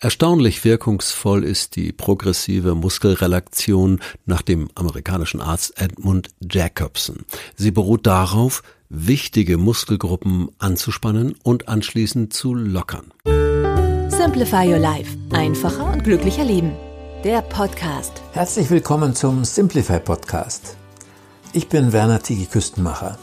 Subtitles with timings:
[0.00, 7.24] Erstaunlich wirkungsvoll ist die progressive Muskelrelaktion nach dem amerikanischen Arzt Edmund Jacobson.
[7.56, 13.12] Sie beruht darauf, wichtige Muskelgruppen anzuspannen und anschließend zu lockern.
[14.08, 15.16] Simplify Your Life.
[15.32, 16.76] Einfacher und glücklicher Leben.
[17.24, 18.22] Der Podcast.
[18.34, 20.76] Herzlich willkommen zum Simplify Podcast.
[21.52, 23.18] Ich bin Werner Tigi Küstenmacher.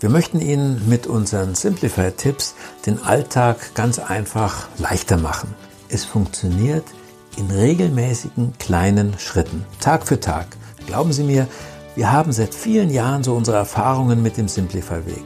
[0.00, 5.54] Wir möchten Ihnen mit unseren Simplify-Tipps den Alltag ganz einfach leichter machen.
[5.88, 6.84] Es funktioniert
[7.36, 10.56] in regelmäßigen kleinen Schritten, Tag für Tag.
[10.86, 11.46] Glauben Sie mir,
[11.94, 15.24] wir haben seit vielen Jahren so unsere Erfahrungen mit dem Simplify-Weg.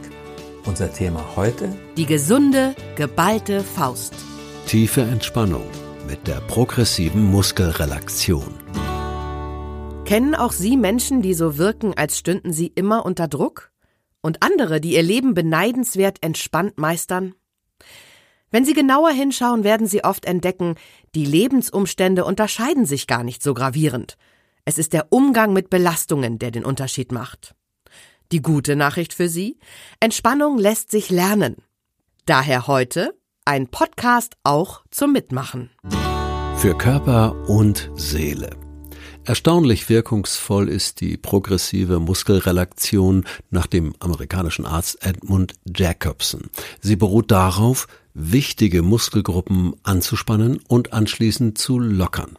[0.65, 1.69] Unser Thema heute?
[1.97, 4.13] Die gesunde, geballte Faust.
[4.67, 5.65] Tiefe Entspannung
[6.07, 8.53] mit der progressiven Muskelrelaktion.
[10.05, 13.71] Kennen auch Sie Menschen, die so wirken, als stünden sie immer unter Druck?
[14.21, 17.33] Und andere, die ihr Leben beneidenswert entspannt meistern?
[18.51, 20.75] Wenn Sie genauer hinschauen, werden Sie oft entdecken,
[21.15, 24.17] die Lebensumstände unterscheiden sich gar nicht so gravierend.
[24.65, 27.55] Es ist der Umgang mit Belastungen, der den Unterschied macht.
[28.33, 29.57] Die gute Nachricht für Sie?
[30.01, 31.63] Entspannung lässt sich lernen.
[32.25, 35.71] Daher heute ein Podcast auch zum Mitmachen.
[36.57, 38.57] Für Körper und Seele.
[39.23, 46.49] Erstaunlich wirkungsvoll ist die progressive Muskelrelaktion nach dem amerikanischen Arzt Edmund Jacobson.
[46.81, 52.37] Sie beruht darauf, wichtige Muskelgruppen anzuspannen und anschließend zu lockern.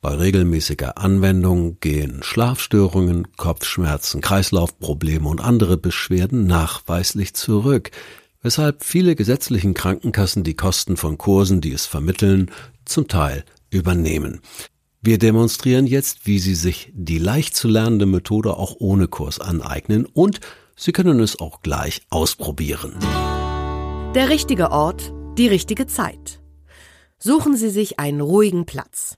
[0.00, 7.92] Bei regelmäßiger Anwendung gehen Schlafstörungen, Kopfschmerzen, Kreislaufprobleme und andere Beschwerden nachweislich zurück,
[8.42, 12.50] weshalb viele gesetzlichen Krankenkassen die Kosten von Kursen, die es vermitteln,
[12.84, 14.40] zum Teil übernehmen.
[15.00, 20.06] Wir demonstrieren jetzt, wie Sie sich die leicht zu lernende Methode auch ohne Kurs aneignen
[20.06, 20.40] und
[20.76, 22.94] Sie können es auch gleich ausprobieren.
[24.14, 26.42] Der richtige Ort, die richtige Zeit.
[27.18, 29.16] Suchen Sie sich einen ruhigen Platz.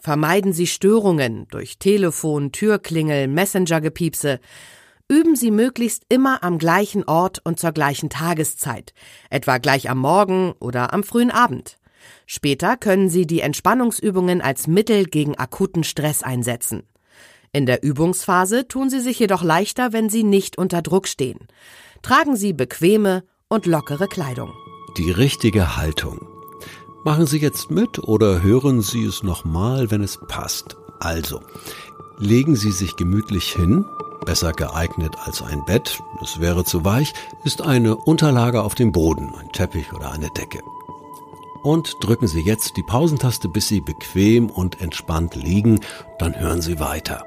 [0.00, 4.38] Vermeiden Sie Störungen durch Telefon, Türklingel, Messengergepiepse.
[5.08, 8.94] Üben Sie möglichst immer am gleichen Ort und zur gleichen Tageszeit,
[9.30, 11.78] etwa gleich am Morgen oder am frühen Abend.
[12.24, 16.84] Später können Sie die Entspannungsübungen als Mittel gegen akuten Stress einsetzen.
[17.50, 21.48] In der Übungsphase tun Sie sich jedoch leichter, wenn Sie nicht unter Druck stehen.
[22.02, 24.52] Tragen Sie bequeme und lockere Kleidung.
[24.96, 26.26] Die richtige Haltung.
[27.04, 30.76] Machen Sie jetzt mit oder hören Sie es nochmal, wenn es passt.
[30.98, 31.40] Also,
[32.18, 33.84] legen Sie sich gemütlich hin,
[34.24, 37.12] besser geeignet als ein Bett, es wäre zu weich,
[37.44, 40.60] ist eine Unterlage auf dem Boden, ein Teppich oder eine Decke
[41.66, 45.80] und drücken Sie jetzt die Pausentaste, bis Sie bequem und entspannt liegen,
[46.20, 47.24] dann hören Sie weiter.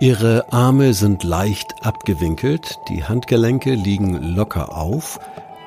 [0.00, 5.18] Ihre Arme sind leicht abgewinkelt, die Handgelenke liegen locker auf,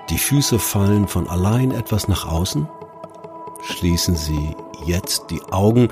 [0.09, 2.65] die Füße fallen von allein etwas nach außen.
[3.61, 4.55] Schließen Sie
[4.85, 5.89] jetzt die Augen,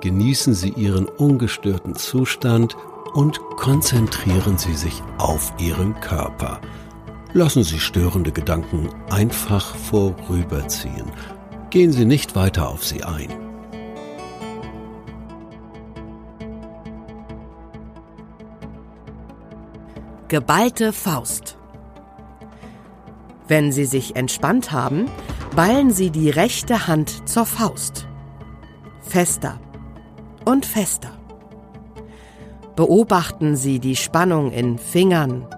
[0.00, 2.76] genießen Sie Ihren ungestörten Zustand
[3.12, 6.60] und konzentrieren Sie sich auf Ihren Körper.
[7.32, 11.10] Lassen Sie störende Gedanken einfach vorüberziehen.
[11.70, 13.49] Gehen Sie nicht weiter auf sie ein.
[20.30, 21.58] Geballte Faust.
[23.48, 25.06] Wenn Sie sich entspannt haben,
[25.56, 28.06] ballen Sie die rechte Hand zur Faust.
[29.00, 29.58] Fester
[30.44, 31.18] und fester.
[32.76, 35.48] Beobachten Sie die Spannung in Fingern,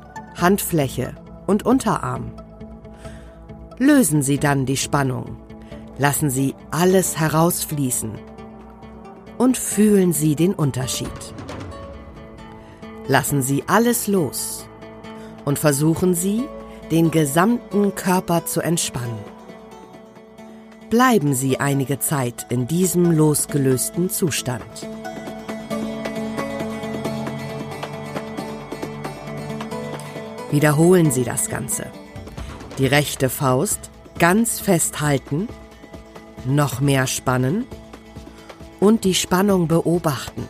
[0.41, 1.17] Handfläche
[1.47, 2.33] und Unterarm.
[3.77, 5.37] Lösen Sie dann die Spannung.
[5.99, 8.13] Lassen Sie alles herausfließen.
[9.37, 11.35] Und fühlen Sie den Unterschied.
[13.09, 14.67] Lassen Sie alles los
[15.45, 16.45] und versuchen Sie,
[16.91, 19.19] den gesamten Körper zu entspannen.
[20.91, 24.63] Bleiben Sie einige Zeit in diesem losgelösten Zustand.
[30.51, 31.87] Wiederholen Sie das Ganze.
[32.79, 35.49] Die rechte Faust ganz fest halten,
[36.45, 37.65] noch mehr spannen
[38.79, 40.47] und die Spannung beobachten.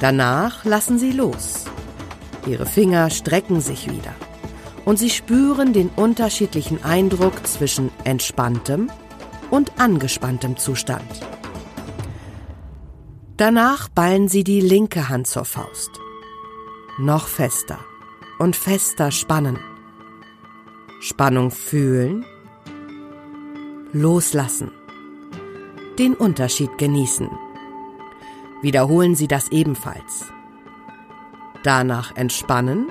[0.00, 1.64] Danach lassen Sie los.
[2.46, 4.14] Ihre Finger strecken sich wieder
[4.86, 8.90] und Sie spüren den unterschiedlichen Eindruck zwischen entspanntem
[9.50, 11.04] und angespanntem Zustand.
[13.36, 15.90] Danach ballen Sie die linke Hand zur Faust.
[16.98, 17.78] Noch fester
[18.38, 19.58] und fester spannen.
[21.00, 22.24] Spannung fühlen,
[23.92, 24.70] loslassen,
[25.98, 27.28] den Unterschied genießen.
[28.62, 30.32] Wiederholen Sie das ebenfalls.
[31.62, 32.90] Danach entspannen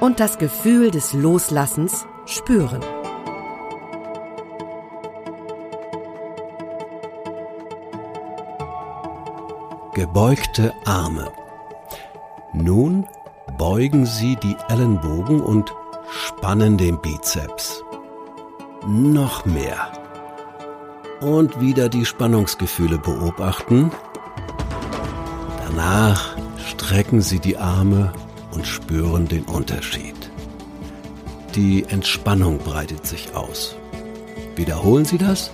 [0.00, 2.80] und das Gefühl des Loslassens spüren.
[9.94, 11.32] Gebeugte Arme.
[12.52, 13.06] Nun
[13.56, 15.74] beugen Sie die Ellenbogen und
[16.08, 17.82] spannen den Bizeps.
[18.86, 19.92] Noch mehr.
[21.20, 23.90] Und wieder die Spannungsgefühle beobachten.
[25.68, 26.34] Danach
[26.66, 28.14] strecken Sie die Arme
[28.52, 30.14] und spüren den Unterschied.
[31.54, 33.76] Die Entspannung breitet sich aus.
[34.56, 35.50] Wiederholen Sie das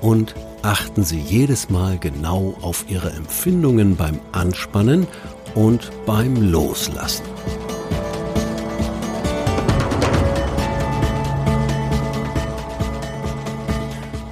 [0.00, 5.06] und achten Sie jedes Mal genau auf Ihre Empfindungen beim Anspannen
[5.54, 7.26] und beim Loslassen.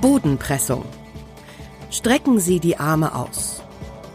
[0.00, 0.86] Bodenpressung.
[1.90, 3.61] Strecken Sie die Arme aus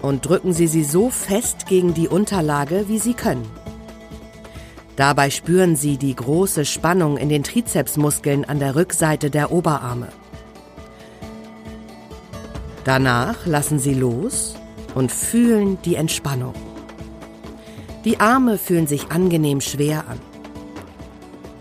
[0.02, 3.50] und drücken Sie sie so fest gegen die Unterlage, wie Sie können.
[4.96, 10.10] Dabei spüren Sie die große Spannung in den Trizepsmuskeln an der Rückseite der Oberarme.
[12.84, 14.56] Danach lassen Sie los
[14.96, 16.54] und fühlen die Entspannung.
[18.06, 20.20] Die Arme fühlen sich angenehm schwer an.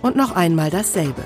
[0.00, 1.24] Und noch einmal dasselbe.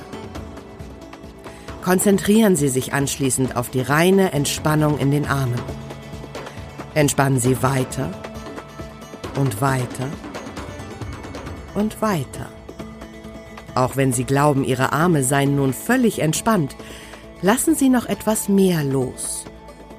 [1.85, 5.61] Konzentrieren Sie sich anschließend auf die reine Entspannung in den Armen.
[6.95, 8.11] Entspannen Sie weiter
[9.37, 10.09] und weiter
[11.75, 12.51] und weiter.
[13.75, 16.77] Auch wenn Sie glauben, Ihre Arme seien nun völlig entspannt,
[17.43, 19.45] lassen Sie noch etwas mehr los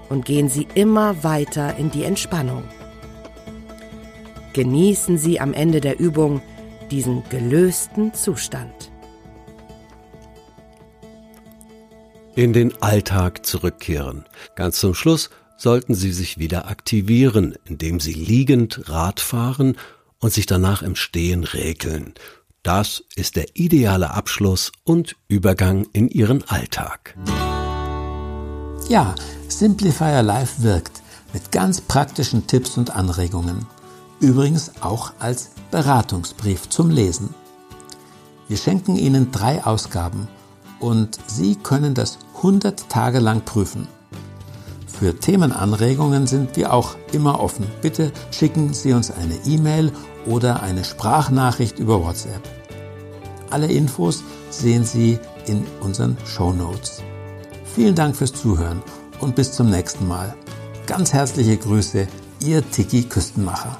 [0.09, 2.63] und gehen Sie immer weiter in die Entspannung.
[4.53, 6.41] Genießen Sie am Ende der Übung
[6.91, 8.91] diesen gelösten Zustand.
[12.35, 14.25] In den Alltag zurückkehren.
[14.55, 15.29] Ganz zum Schluss
[15.61, 19.77] sollten Sie sich wieder aktivieren, indem Sie liegend Rad fahren
[20.19, 22.15] und sich danach im Stehen räkeln.
[22.63, 27.15] Das ist der ideale Abschluss und Übergang in Ihren Alltag.
[28.89, 29.13] Ja,
[29.47, 31.01] Simplifier Live wirkt
[31.33, 33.67] mit ganz praktischen Tipps und Anregungen.
[34.19, 37.33] Übrigens auch als Beratungsbrief zum Lesen.
[38.47, 40.27] Wir schenken Ihnen drei Ausgaben
[40.79, 43.87] und Sie können das 100 Tage lang prüfen.
[45.01, 47.65] Für Themenanregungen sind wir auch immer offen.
[47.81, 49.91] Bitte schicken Sie uns eine E-Mail
[50.27, 52.43] oder eine Sprachnachricht über WhatsApp.
[53.49, 55.17] Alle Infos sehen Sie
[55.47, 57.01] in unseren Show Notes.
[57.73, 58.83] Vielen Dank fürs Zuhören
[59.19, 60.35] und bis zum nächsten Mal.
[60.85, 62.07] Ganz herzliche Grüße,
[62.45, 63.79] Ihr Tiki Küstenmacher.